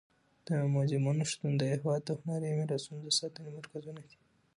د 0.47 0.49
موزیمونو 0.75 1.21
شتون 1.31 1.53
د 1.57 1.61
یو 1.69 1.77
هېواد 1.79 2.01
د 2.05 2.09
هنري 2.21 2.49
میراثونو 2.57 2.99
د 3.03 3.07
ساتنې 3.19 3.49
مرکزونه 3.57 4.01
دي. 4.09 4.17